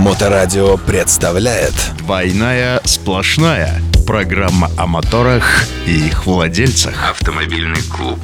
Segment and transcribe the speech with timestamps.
[0.00, 8.18] Моторадио представляет «Двойная сплошная» Программа о моторах и их владельцах Автомобильный клуб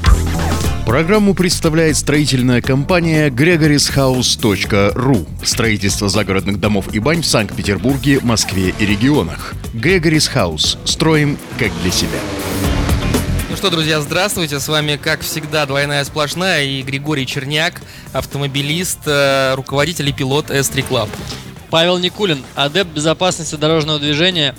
[0.86, 9.52] Программу представляет строительная компания gregorishouse.ru Строительство загородных домов и бань в Санкт-Петербурге, Москве и регионах
[9.74, 10.78] Gregory's House.
[10.86, 12.18] Строим как для себя.
[13.50, 14.60] Ну что, друзья, здравствуйте.
[14.60, 17.82] С вами, как всегда, двойная сплошная и Григорий Черняк,
[18.14, 21.10] автомобилист, э, руководитель и пилот S3 Club.
[21.70, 24.54] Павел Никулин, адепт безопасности дорожного движения,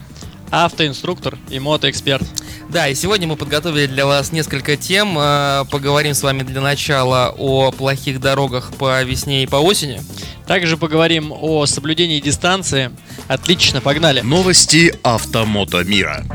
[0.51, 2.23] автоинструктор и мотоэксперт.
[2.69, 5.17] Да, и сегодня мы подготовили для вас несколько тем.
[5.17, 10.01] Э, Поговорим с вами для начала о плохих дорогах по весне и по осени.
[10.47, 12.91] Также поговорим о соблюдении дистанции.
[13.27, 14.21] Отлично, погнали.
[14.21, 16.25] Новости автомото мира.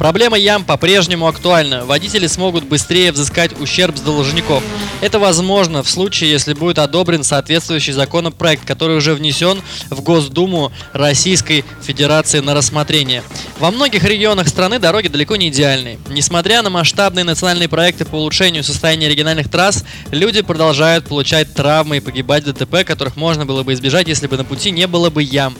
[0.00, 1.84] Проблема ям по-прежнему актуальна.
[1.84, 4.62] Водители смогут быстрее взыскать ущерб с должников.
[5.02, 11.66] Это возможно в случае, если будет одобрен соответствующий законопроект, который уже внесен в Госдуму Российской
[11.82, 13.22] Федерации на рассмотрение.
[13.58, 15.98] Во многих регионах страны дороги далеко не идеальные.
[16.08, 22.00] Несмотря на масштабные национальные проекты по улучшению состояния региональных трасс, люди продолжают получать травмы и
[22.00, 25.22] погибать в ДТП, которых можно было бы избежать, если бы на пути не было бы
[25.22, 25.54] ям.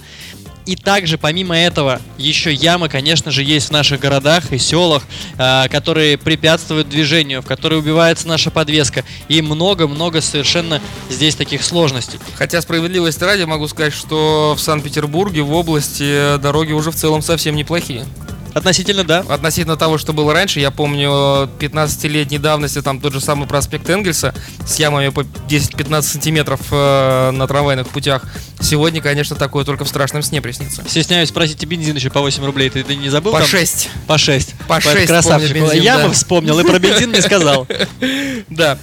[0.67, 5.03] И также, помимо этого, еще ямы, конечно же, есть в наших городах и селах,
[5.39, 9.05] э, которые препятствуют движению, в которые убивается наша подвеска.
[9.29, 12.19] И много-много совершенно здесь таких сложностей.
[12.37, 17.57] Хотя справедливости ради могу сказать, что в Санкт-Петербурге, в области, дороги уже в целом совсем
[17.57, 18.05] неплохие.
[18.55, 19.25] Относительно, да.
[19.29, 24.35] Относительно того, что было раньше, я помню 15-летней давности, там тот же самый проспект Энгельса
[24.67, 28.25] с ямами по 10-15 сантиметров э, на трамвайных путях.
[28.61, 30.83] Сегодня, конечно, такое только в страшном сне приснится.
[30.89, 32.71] Стесняюсь спросить, и бензин еще по 8 рублей.
[32.71, 33.33] Ты, ты не забыл?
[33.33, 33.49] По там?
[33.49, 33.89] 6.
[34.07, 34.55] По 6.
[34.67, 35.49] По 6 Красавчик.
[35.49, 36.11] помню бензин, Ямы да.
[36.11, 37.67] вспомнил и про бензин не сказал.
[38.49, 38.79] Да.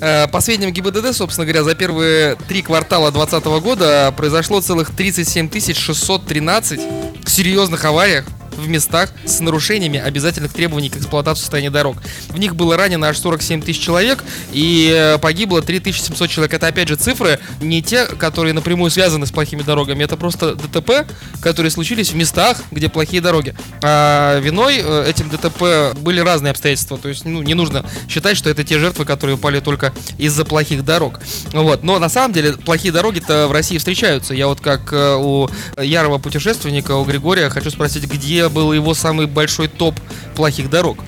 [0.00, 5.50] Э, По сведениям ГИБДД, собственно говоря, за первые три квартала 2020 года произошло целых 37
[5.74, 6.80] 613
[7.26, 8.24] серьезных авариях
[8.58, 11.96] в местах с нарушениями обязательных требований к эксплуатации состояния дорог.
[12.28, 16.54] В них было ранено аж 47 тысяч человек и э, погибло 3700 человек.
[16.54, 20.04] Это опять же цифры, не те, которые напрямую связаны с плохими дорогами.
[20.04, 21.06] Это просто ДТП,
[21.40, 23.54] которые случились в местах, где плохие дороги.
[23.82, 26.98] А виной э, этим ДТП были разные обстоятельства.
[26.98, 30.84] То есть ну, не нужно считать, что это те жертвы, которые упали только из-за плохих
[30.84, 31.20] дорог.
[31.52, 31.82] Вот.
[31.82, 34.34] Но на самом деле плохие дороги-то в России встречаются.
[34.34, 35.48] Я вот как э, у
[35.80, 39.94] ярого путешественника, у Григория, хочу спросить, где был его самый большой топ
[40.34, 40.98] плохих дорог?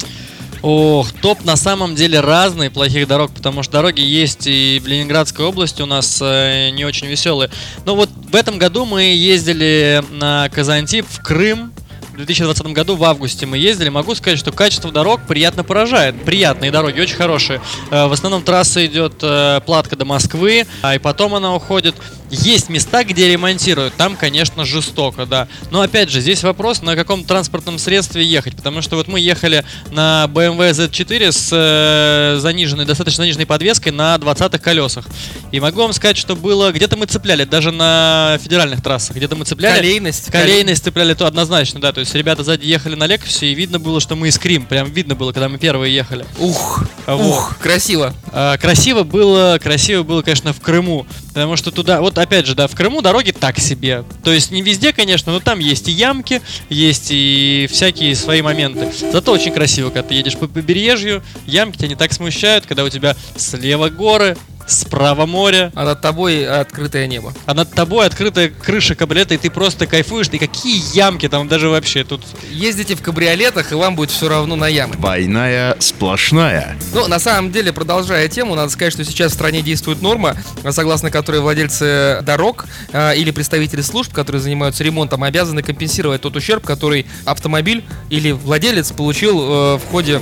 [0.63, 5.47] Ох, топ на самом деле разный плохих дорог, потому что дороги есть и в Ленинградской
[5.47, 7.51] области у нас э, не очень веселые.
[7.87, 11.73] Но вот в этом году мы ездили на Казантип в Крым.
[12.21, 13.89] В 2020 году в августе мы ездили.
[13.89, 16.23] Могу сказать, что качество дорог приятно поражает.
[16.23, 17.63] Приятные дороги, очень хорошие.
[17.91, 21.95] Э, В основном трасса идет э, платка до Москвы, а и потом она уходит.
[22.31, 23.95] Есть места, где ремонтируют.
[23.95, 25.49] Там, конечно, жестоко, да.
[25.71, 28.55] Но опять же, здесь вопрос, на каком транспортном средстве ехать.
[28.55, 34.15] Потому что вот мы ехали на BMW Z4 с э, заниженной, достаточно заниженной подвеской на
[34.17, 35.07] 20-х колесах.
[35.51, 36.71] И могу вам сказать, что было...
[36.71, 39.17] Где-то мы цепляли, даже на федеральных трассах.
[39.17, 39.77] Где-то мы цепляли...
[39.77, 40.31] Колейность.
[40.31, 41.93] Колейность цепляли то однозначно, да.
[41.93, 44.67] То есть ребята сзади ехали на Лексусе, и видно было, что мы искрим.
[44.67, 46.25] Прям видно было, когда мы первые ехали.
[46.39, 47.21] Ух, Вот.
[47.27, 48.15] ух, красиво.
[48.33, 51.07] А, Красиво было, красиво было, конечно, в Крыму.
[51.29, 54.05] Потому что туда, вот опять же, да, в Крыму дороги так себе.
[54.25, 58.91] То есть не везде, конечно, но там есть и ямки, есть и всякие свои моменты.
[59.13, 62.89] Зато очень красиво, когда ты едешь по побережью, ямки тебя не так смущают, когда у
[62.89, 67.33] тебя слева горы, справа море, А над тобой открытое небо.
[67.47, 70.29] а над тобой открытая крыша кабриолета, и ты просто кайфуешь.
[70.33, 72.23] И какие ямки там даже вообще тут.
[72.51, 74.95] Ездите в кабриолетах, и вам будет все равно на ямы.
[74.97, 76.77] Двойная сплошная.
[76.95, 80.37] Ну, на самом деле, продолжая тему, надо сказать, что сейчас в стране действует норма,
[80.71, 86.65] согласно которой владельцы дорог э, или представители служб, которые занимаются ремонтом, обязаны компенсировать тот ущерб,
[86.65, 90.21] который автомобиль или владелец получил э, в ходе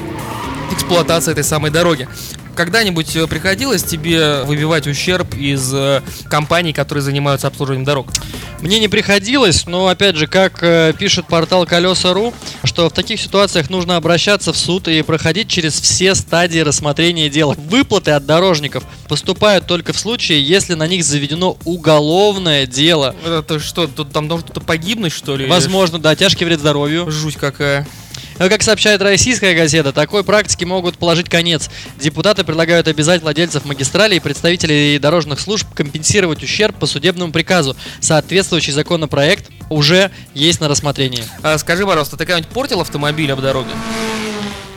[0.72, 2.08] эксплуатации этой самой дороги.
[2.58, 8.08] Когда-нибудь э, приходилось тебе выбивать ущерб из э, компаний, которые занимаются обслуживанием дорог?
[8.60, 12.34] Мне не приходилось, но опять же, как э, пишет портал Колеса.ру,
[12.64, 17.54] что в таких ситуациях нужно обращаться в суд и проходить через все стадии рассмотрения дела.
[17.56, 23.14] Выплаты от дорожников поступают только в случае, если на них заведено уголовное дело.
[23.24, 25.46] Это что, тут там должен кто-то погибнуть, что ли?
[25.46, 27.08] Возможно, да, тяжкий вред здоровью.
[27.08, 27.86] Жуть какая.
[28.38, 31.68] Но, как сообщает российская газета, такой практике могут положить конец.
[32.00, 37.76] Депутаты предлагают обязать владельцев магистралей и представителей дорожных служб компенсировать ущерб по судебному приказу.
[38.00, 41.24] Соответствующий законопроект уже есть на рассмотрении.
[41.42, 43.70] А скажи, пожалуйста, ты когда-нибудь портил автомобиль об дороге?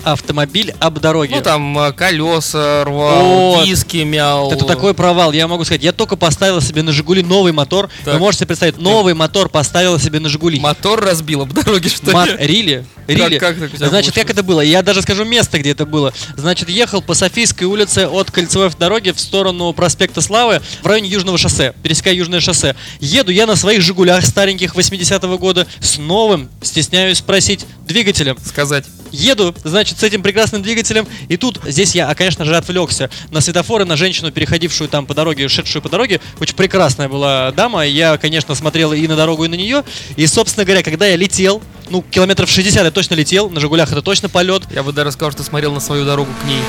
[0.03, 1.36] Автомобиль об дороге.
[1.36, 3.65] Ну там э, колеса рвал, Вот.
[3.65, 4.51] диски мял.
[4.51, 5.83] Это такой провал, я могу сказать.
[5.83, 7.89] Я только поставил себе на Жигули новый мотор.
[8.03, 8.13] Так.
[8.15, 10.59] Вы можете представить, новый мотор поставил себе на Жигули.
[10.59, 12.38] Мотор разбил об дороге, что Мат, ли?
[12.39, 12.86] Рили?
[13.07, 13.38] Рили.
[13.39, 14.30] как тебя Значит, как получилось?
[14.31, 14.62] это было?
[14.62, 16.13] Я даже скажу место, где это было.
[16.38, 21.38] Значит, ехал по Софийской улице от Кольцевой дороги в сторону проспекта Славы в районе Южного
[21.38, 22.75] шоссе, пересекая Южное шоссе.
[23.00, 28.38] Еду я на своих Жигулях стареньких 80-го года с новым, стесняюсь спросить, двигателем.
[28.45, 28.86] Сказать.
[29.12, 33.85] Еду, значит, с этим прекрасным двигателем, и тут, здесь я, конечно же, отвлекся на светофоры,
[33.85, 36.19] на женщину, переходившую там по дороге, шедшую по дороге.
[36.39, 39.83] Очень прекрасная была дама, я, конечно, смотрел и на дорогу, и на нее.
[40.15, 44.01] И, собственно говоря, когда я летел, ну, километров 60 я точно летел, на «Жигулях» это
[44.01, 46.59] точно полет, Я бы даже сказал, что смотрел на свою дорогу к ней.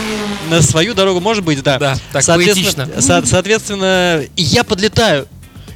[0.51, 1.79] на свою дорогу, может быть, да.
[1.79, 3.03] Да, так соответственно, поэтично.
[3.23, 5.27] со- соответственно, я подлетаю.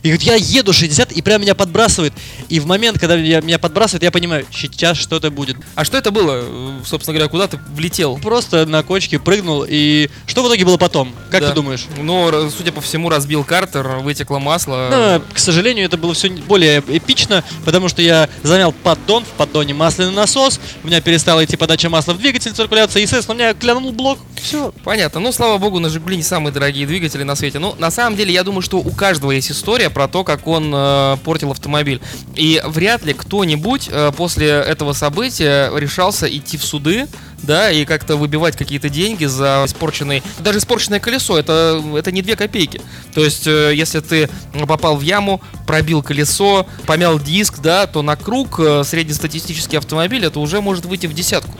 [0.06, 2.12] И вот я еду 60, и прям меня подбрасывает.
[2.48, 5.56] И в момент, когда я- меня подбрасывает, я понимаю, сейчас что-то будет.
[5.74, 6.44] А что это было?
[6.86, 8.16] Собственно говоря, куда ты влетел?
[8.18, 11.12] Просто на кочке прыгнул, и что в итоге было потом?
[11.30, 11.48] Как Да.
[11.48, 11.86] ты думаешь?
[12.00, 14.88] Ну, судя по всему, разбил картер, вытекло масло.
[15.18, 19.74] Ну, к сожалению, это было все более эпично, потому что я занял поддон, в поддоне
[19.74, 23.54] масляный насос, у меня перестала идти подача масла в двигатель, циркуляция, и, естественно, у меня
[23.54, 24.20] клянул блок.
[24.40, 24.72] Все.
[24.84, 25.20] Понятно.
[25.20, 27.58] Ну, слава богу, на Жигули не самые дорогие двигатели на свете.
[27.58, 30.72] Ну, на самом деле, я думаю, что у каждого есть история про то, как он
[30.74, 32.00] э, портил автомобиль.
[32.34, 37.08] И вряд ли кто-нибудь э, после этого события решался идти в суды,
[37.42, 40.22] да, и как-то выбивать какие-то деньги за испорченный...
[40.38, 42.80] Даже испорченное колесо, это, это не две копейки.
[43.14, 44.28] То есть, э, если ты
[44.66, 50.40] попал в яму, пробил колесо, помял диск, да, то на круг э, среднестатистический автомобиль это
[50.40, 51.52] уже может выйти в десятку.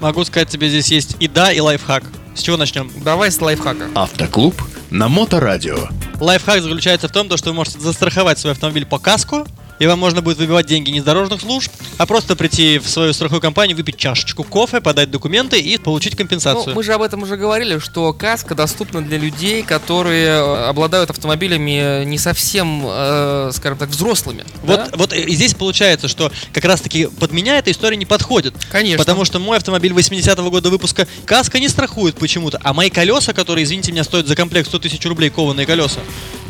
[0.00, 2.04] Могу сказать тебе, здесь есть и да, и лайфхак.
[2.34, 2.90] С чего начнем?
[3.02, 3.88] Давай с лайфхака.
[3.94, 4.54] Автоклуб
[4.90, 5.88] на Моторадио.
[6.20, 9.46] Лайфхак заключается в том, то, что вы можете застраховать свой автомобиль по каску,
[9.80, 13.12] и вам можно будет выбивать деньги не с дорожных служб, а просто прийти в свою
[13.12, 16.68] страховую компанию, выпить чашечку кофе, подать документы и получить компенсацию.
[16.68, 21.08] Ну, мы же об этом уже говорили, что каска доступна для людей, которые э, обладают
[21.08, 24.44] автомобилями не совсем, э, скажем так, взрослыми.
[24.62, 24.88] Вот, да?
[24.96, 28.54] вот и здесь получается, что как раз-таки под меня эта история не подходит.
[28.70, 28.98] Конечно.
[28.98, 33.64] Потому что мой автомобиль 80-го года выпуска каска не страхует почему-то, а мои колеса, которые,
[33.64, 36.00] извините меня, стоят за комплект 100 тысяч рублей кованые колеса,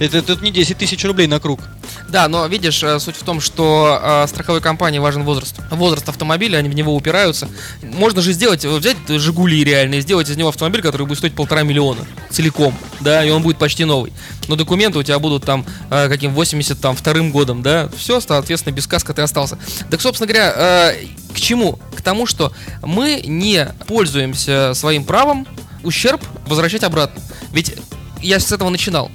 [0.01, 1.61] это, это не 10 тысяч рублей на круг.
[2.09, 5.57] Да, но видишь, э, суть в том, что э, страховой компании важен возраст.
[5.71, 7.49] Возраст автомобиля, они в него упираются.
[7.83, 11.63] Можно же сделать, взять Жигули реально и сделать из него автомобиль, который будет стоить полтора
[11.63, 14.13] миллиона целиком, да, и он будет почти новый.
[14.49, 18.75] Но документы у тебя будут там э, каким 80 там вторым годом, да, все, соответственно,
[18.75, 19.59] без каска ты остался.
[19.91, 20.95] Так, собственно говоря,
[21.35, 21.79] к чему?
[21.95, 25.47] К тому, что мы не пользуемся своим правом
[25.83, 27.23] ущерб возвращать обратно.
[27.53, 27.75] Ведь
[28.23, 29.11] я с этого начинал.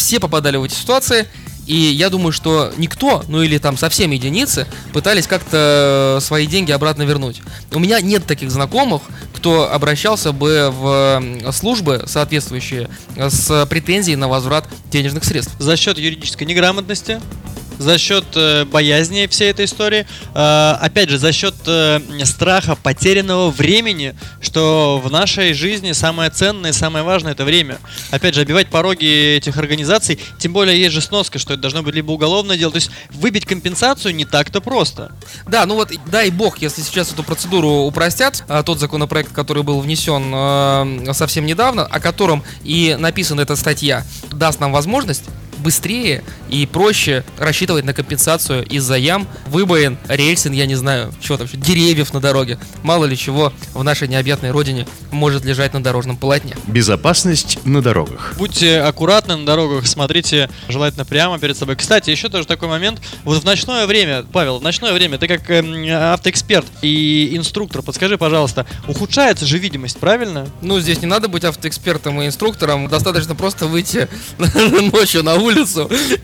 [0.00, 1.26] Все попадали в эти ситуации,
[1.66, 6.72] и я думаю, что никто, ну или там совсем единицы, пытались как-то э, свои деньги
[6.72, 7.42] обратно вернуть.
[7.70, 9.02] У меня нет таких знакомых,
[9.34, 15.52] кто обращался бы в службы соответствующие с претензией на возврат денежных средств.
[15.58, 17.20] За счет юридической неграмотности,
[17.80, 23.50] за счет э, боязни всей этой истории, э, опять же, за счет э, страха потерянного
[23.50, 27.78] времени, что в нашей жизни самое ценное самое важное это время.
[28.10, 31.94] Опять же, обивать пороги этих организаций, тем более есть же сноска, что это должно быть
[31.94, 35.12] либо уголовное дело, то есть выбить компенсацию не так-то просто.
[35.48, 39.80] Да, ну вот дай бог, если сейчас эту процедуру упростят, а, тот законопроект, который был
[39.80, 40.32] внесен
[41.08, 45.24] э, совсем недавно, о котором и написана эта статья, даст нам возможность
[45.60, 51.46] быстрее и проще рассчитывать на компенсацию из-за ям, выбоин, рельсин, я не знаю, чего там,
[51.52, 52.58] деревьев на дороге.
[52.82, 56.56] Мало ли чего в нашей необъятной родине может лежать на дорожном полотне.
[56.66, 58.34] Безопасность на дорогах.
[58.36, 61.76] Будьте аккуратны на дорогах, смотрите желательно прямо перед собой.
[61.76, 63.00] Кстати, еще тоже такой момент.
[63.24, 68.18] Вот в ночное время, Павел, в ночное время, ты как эм, автоэксперт и инструктор, подскажи,
[68.18, 70.46] пожалуйста, ухудшается же видимость, правильно?
[70.62, 74.08] Ну, здесь не надо быть автоэкспертом и инструктором, достаточно просто выйти
[74.92, 75.49] ночью на улицу,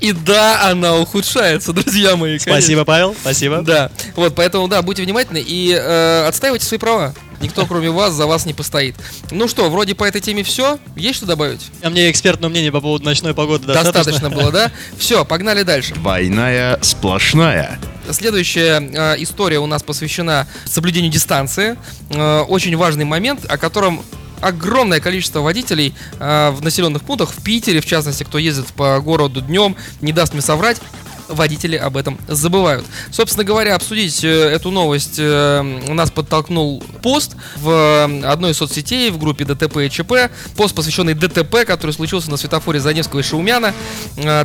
[0.00, 2.38] и да, она ухудшается, друзья мои.
[2.38, 2.52] конечно.
[2.52, 3.62] Спасибо, Павел, спасибо.
[3.62, 7.14] Да, вот, поэтому, да, будьте внимательны и э, отстаивайте свои права.
[7.40, 8.94] Никто, кроме вас, за вас не постоит.
[9.30, 10.78] Ну что, вроде по этой теме все.
[10.96, 11.66] Есть что добавить?
[11.82, 13.92] А мне экспертное мнение по поводу ночной погоды достаточно.
[13.92, 14.72] Достаточно было, да?
[14.98, 15.94] Все, погнали дальше.
[15.94, 17.78] Двойная сплошная.
[18.10, 21.76] Следующая э, история у нас посвящена соблюдению дистанции.
[22.10, 24.02] Э, очень важный момент, о котором
[24.40, 29.40] огромное количество водителей э, в населенных пунктах, в Питере, в частности, кто ездит по городу
[29.40, 30.80] днем, не даст мне соврать,
[31.28, 32.84] водители об этом забывают.
[33.10, 39.18] Собственно говоря, обсудить э, эту новость э, нас подтолкнул пост в одной из соцсетей в
[39.18, 40.30] группе ДТП и ЧП.
[40.56, 43.74] Пост, посвященный ДТП, который случился на светофоре Заневского и Шаумяна.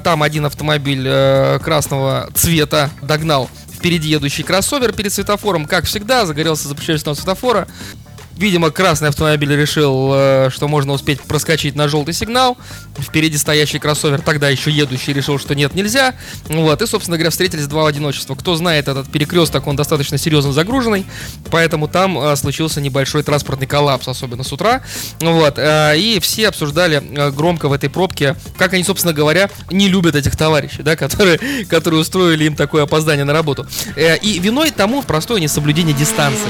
[0.03, 3.49] Там один автомобиль красного цвета догнал
[3.81, 5.65] впереди едущий кроссовер перед светофором.
[5.65, 7.67] Как всегда, загорелся запрещающий светофора.
[8.41, 12.57] Видимо, красный автомобиль решил, э, что можно успеть проскочить на желтый сигнал.
[12.97, 16.15] Впереди стоящий кроссовер, тогда еще едущий, решил, что нет, нельзя.
[16.45, 18.33] Вот, и, собственно говоря, встретились два в одиночество.
[18.33, 21.05] Кто знает, этот перекресток, он достаточно серьезно загруженный,
[21.51, 24.81] поэтому там э, случился небольшой транспортный коллапс, особенно с утра.
[25.19, 27.03] Вот, э, и все обсуждали
[27.35, 32.01] громко в этой пробке, как они, собственно говоря, не любят этих товарищей, да, которые, которые
[32.01, 33.67] устроили им такое опоздание на работу.
[33.95, 36.49] И виной тому простое несоблюдение дистанции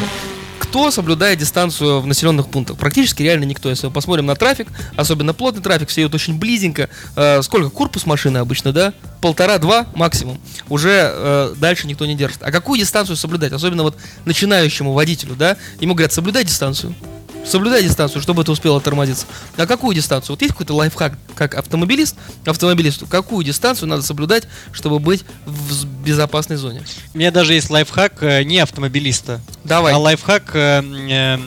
[0.61, 2.77] кто соблюдает дистанцию в населенных пунктах?
[2.77, 3.67] Практически реально никто.
[3.67, 6.87] Если мы посмотрим на трафик, особенно плотный трафик, все идут очень близенько.
[7.15, 7.69] Э, сколько?
[7.71, 8.93] Корпус машины обычно, да?
[9.21, 10.39] Полтора-два максимум.
[10.69, 12.43] Уже э, дальше никто не держит.
[12.43, 13.51] А какую дистанцию соблюдать?
[13.53, 15.57] Особенно вот начинающему водителю, да?
[15.79, 16.93] Ему говорят, соблюдай дистанцию.
[17.45, 19.25] Соблюдай дистанцию, чтобы ты успел тормозиться.
[19.57, 20.33] А какую дистанцию?
[20.33, 26.57] Вот есть какой-то лайфхак, как автомобилист, автомобилисту, какую дистанцию надо соблюдать, чтобы быть в безопасной
[26.57, 26.83] зоне?
[27.13, 29.93] У меня даже есть лайфхак э, не автомобилиста, Давай.
[29.93, 31.38] а лайфхак э, э,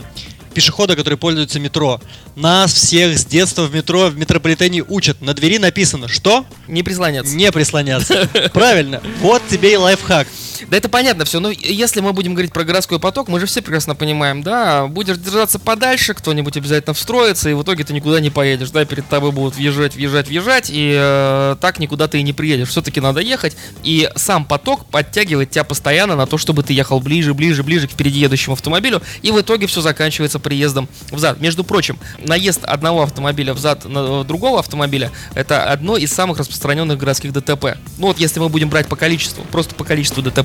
[0.52, 2.00] пешехода, который пользуется метро.
[2.36, 5.20] Нас всех с детства в метро, в метрополитене учат.
[5.20, 6.46] На двери написано, что?
[6.68, 7.34] Не прислоняться.
[7.34, 8.28] Не прислоняться.
[8.52, 9.02] Правильно.
[9.20, 10.26] Вот тебе и лайфхак.
[10.68, 13.62] Да это понятно все, но если мы будем говорить про городской поток, мы же все
[13.62, 18.30] прекрасно понимаем, да, будешь держаться подальше, кто-нибудь обязательно встроится, и в итоге ты никуда не
[18.30, 22.32] поедешь, да, перед тобой будут въезжать, въезжать, въезжать, и э, так никуда ты и не
[22.32, 22.68] приедешь.
[22.68, 27.34] Все-таки надо ехать, и сам поток подтягивает тебя постоянно на то, чтобы ты ехал ближе,
[27.34, 31.40] ближе, ближе к впереди едущему автомобилю, и в итоге все заканчивается приездом взад.
[31.40, 36.98] Между прочим, наезд одного автомобиля взад на э, другого автомобиля это одно из самых распространенных
[36.98, 37.76] городских ДТП.
[37.98, 40.43] Ну вот если мы будем брать по количеству, просто по количеству ДТП.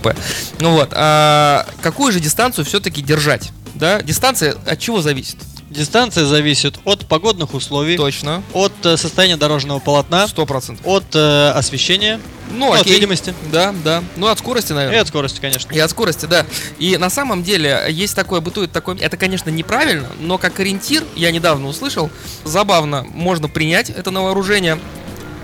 [0.59, 3.51] Ну вот, а какую же дистанцию все-таки держать?
[3.75, 5.37] Да, дистанция от чего зависит?
[5.69, 8.41] Дистанция зависит от погодных условий, Точно.
[8.53, 10.83] от э, состояния дорожного полотна, Сто процентов.
[10.87, 12.19] от э, освещения,
[12.51, 14.03] Ну, ну, от видимости Да, да.
[14.15, 15.01] Ну, от скорости, и наверное.
[15.01, 15.71] от скорости, конечно.
[15.71, 16.47] И от скорости, да.
[16.79, 21.29] И на самом деле есть такое, бытует такое, это, конечно, неправильно, но как ориентир, я
[21.29, 22.09] недавно услышал,
[22.45, 24.79] забавно, можно принять это на вооружение,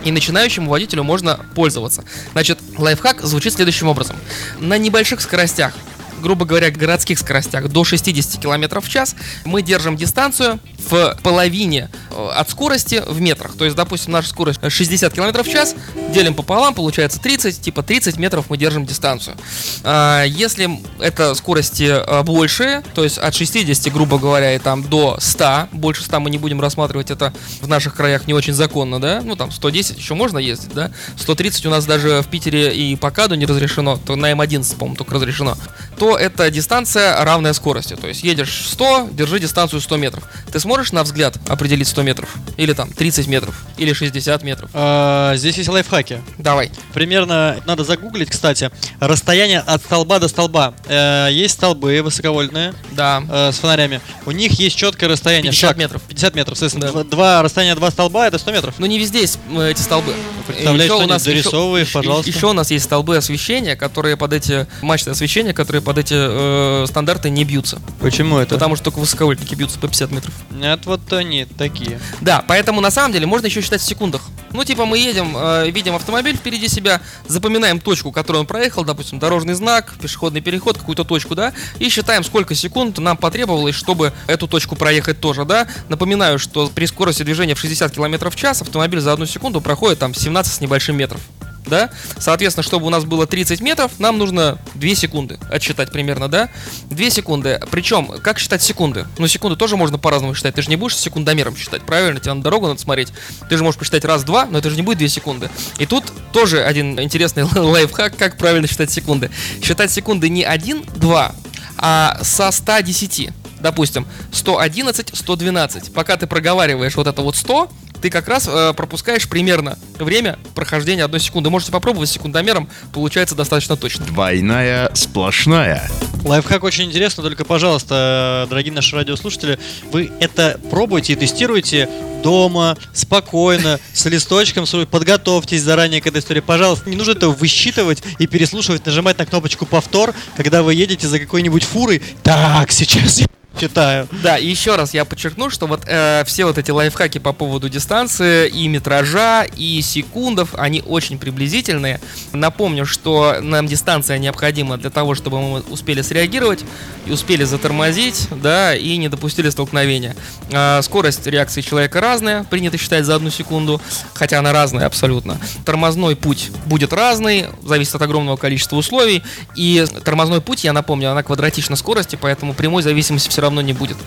[0.06, 2.06] и начинающему водителю можно пользоваться.
[2.32, 4.16] Значит, лайфхак звучит следующим образом.
[4.60, 5.74] На небольших скоростях,
[6.22, 12.30] грубо говоря, городских скоростях до 60 км в час, мы держим дистанцию в половине э,
[12.36, 13.56] от скорости в метрах.
[13.58, 15.76] То есть, допустим, наша скорость 60 км в час,
[16.14, 19.38] делим пополам, получается 30, типа 30 метров мы держим дистанцию.
[19.84, 25.18] А, Если это скорости э, большие, то есть от 60, грубо говоря, и там до
[25.20, 29.22] 100, больше 100 мы не будем рассматривать, это в наших краях не очень законно, да,
[29.24, 33.12] ну там 110 еще можно ездить, да, 130 у нас даже в Питере и по
[33.12, 35.58] КАДу не разрешено, то на М11, по-моему, только разрешено,
[35.98, 40.24] то это дистанция равная скорости, то есть едешь 100, держи дистанцию 100 метров.
[40.52, 42.30] Ты сможешь на взгляд определить 100 метров?
[42.58, 43.64] Или там 30 метров?
[43.78, 44.70] Или 60 метров?
[44.74, 46.22] А, здесь есть лайфхаки.
[46.38, 46.72] Давай.
[46.94, 48.70] Примерно надо загуглить, кстати,
[49.00, 50.74] расстояние от столба до столба.
[50.88, 53.24] Э, есть столбы высоковольтные Да.
[53.30, 54.02] э, с фонарями.
[54.26, 55.52] У них есть четкое расстояние.
[55.52, 55.78] 50 шаг.
[55.78, 56.02] метров.
[56.04, 57.04] 50 метров, соответственно.
[57.04, 57.10] Да.
[57.10, 58.76] Два, расстояния два столба это 100 метров.
[58.80, 60.14] Но не везде есть э, эти столбы.
[60.48, 62.30] представляешь, Еще у нас еще, пожалуйста.
[62.30, 66.86] еще у нас есть столбы освещения, которые под эти мачты освещения, которые под эти э,
[66.88, 67.80] стандарты не бьются.
[68.00, 68.56] Почему это?
[68.56, 70.34] Потому что только высоковольтники бьются по 50 метров.
[70.52, 72.00] Нет, вот они такие.
[72.22, 74.22] Да, поэтому на самом деле можно еще считать в секундах.
[74.52, 79.20] Ну, типа мы едем, э, видим автомобиль впереди себя, запоминаем точку, которую он проехал, допустим,
[79.20, 84.48] дорожный знак, пешеходный переход, какую-то точку, да, и считаем, сколько секунд нам потребовалось, чтобы эту
[84.48, 85.68] точку проехать тоже, да.
[85.90, 90.00] Напоминаю, что при скорости движения в 60 км в час автомобиль за одну секунду проходит
[90.00, 91.22] там 17 с небольшим метров.
[91.68, 91.90] Да?
[92.20, 96.50] Соответственно, чтобы у нас было 30 метров, нам нужно 2 секунды отсчитать примерно, да?
[96.90, 97.60] 2 секунды.
[97.72, 99.08] Причем, как считать секунды?
[99.18, 100.56] Ну, секунды тоже можно по-разному считать.
[100.56, 102.20] Ты же не будешь секундомером считать, правильно?
[102.20, 103.12] Тебе на дорогу надо смотреть.
[103.50, 105.50] Ты же можешь посчитать раз-два, но это же не будет 2 секунды.
[105.80, 109.32] И тут тоже один интересный лайфхак, как правильно считать секунды.
[109.62, 111.36] Считать секунды не 1-2,
[111.78, 113.30] а со 110.
[113.60, 115.94] Допустим, 111, 112.
[115.94, 121.04] Пока ты проговариваешь вот это вот 100, ты как раз э, пропускаешь примерно время прохождения
[121.04, 121.50] одной секунды.
[121.50, 124.06] Можете попробовать с секундомером, получается достаточно точно.
[124.06, 125.90] Двойная сплошная.
[126.24, 129.60] Лайфхак очень интересно, только, пожалуйста, дорогие наши радиослушатели,
[129.92, 131.88] вы это пробуйте и тестируйте
[132.24, 136.40] дома, спокойно, с листочком, подготовьтесь заранее к этой истории.
[136.40, 141.20] Пожалуйста, не нужно это высчитывать и переслушивать, нажимать на кнопочку повтор, когда вы едете за
[141.20, 142.02] какой-нибудь фурой.
[142.24, 143.28] Так, сейчас я
[143.60, 144.08] читаю.
[144.24, 147.70] Да, и еще раз я подчеркну, что вот э, все вот эти лайфхаки по поводу
[147.70, 152.00] дистанции и метража, и секундов, они очень приблизительные.
[152.34, 156.64] Напомню, что нам дистанция необходима для того, чтобы мы успели среагировать
[157.06, 160.16] и успели затормозить, да, и не допустили столкновения.
[160.52, 163.82] А, скорость реакции человека разная, принято считать за одну секунду,
[164.14, 165.40] хотя она разная абсолютно.
[165.66, 169.24] Тормозной путь будет разный, зависит от огромного количества условий,
[169.56, 173.98] и тормозной путь, я напомню, она квадратична скорости, поэтому прямой зависимости все равно не будет.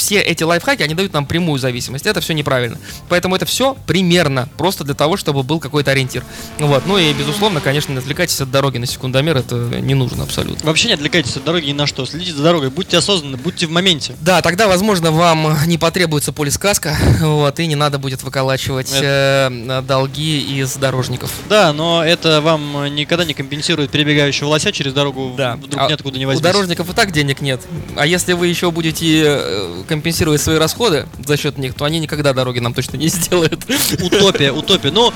[0.00, 2.06] Все эти лайфхаки, они дают нам прямую зависимость.
[2.06, 2.78] Это все неправильно.
[3.10, 6.24] Поэтому это все примерно, просто для того, чтобы был какой-то ориентир.
[6.58, 6.86] Вот.
[6.86, 10.66] Ну и, безусловно, конечно, не отвлекайтесь от дороги на секундомер, это не нужно абсолютно.
[10.66, 12.06] Вообще не отвлекайтесь от дороги ни на что.
[12.06, 14.16] Следите за дорогой, будьте осознанны, будьте в моменте.
[14.22, 20.40] Да, тогда, возможно, вам не потребуется полисказка, вот, и не надо будет выколачивать э, долги
[20.60, 21.30] из дорожников.
[21.48, 25.56] Да, но это вам никогда не компенсирует перебегающего лося через дорогу, Да.
[25.56, 26.42] вдруг А ниоткуда не У возьмись.
[26.42, 27.60] дорожников и так денег нет.
[27.96, 32.32] А если вы еще будете э, компенсировать свои расходы за счет них, то они никогда
[32.32, 33.64] дороги нам точно не сделают.
[34.00, 34.92] Утопия, утопия.
[34.92, 35.12] Ну,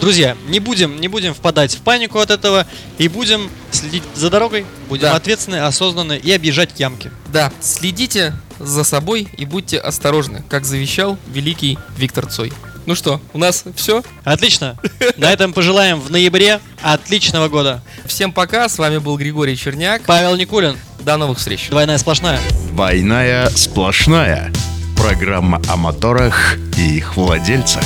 [0.00, 2.66] друзья, не будем, не будем впадать в панику от этого
[2.96, 5.14] и будем следить за дорогой, будем Да.
[5.16, 7.10] ответственны, осознанны и объезжать ямки.
[7.32, 12.50] Да, следите за собой и будьте осторожны, как завещал великий Виктор Цой.
[12.86, 14.02] Ну что, у нас все?
[14.24, 14.76] Отлично.
[15.18, 17.82] На этом пожелаем в ноябре отличного года.
[18.06, 20.02] Всем пока, с вами был Григорий Черняк.
[20.06, 21.68] Павел Никулин, До новых встреч.
[21.68, 22.40] двойная сплошная.
[22.70, 24.50] Двойная сплошная.
[24.96, 27.84] Программа о моторах и их владельцах.